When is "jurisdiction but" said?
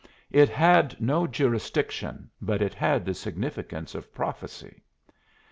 1.27-2.59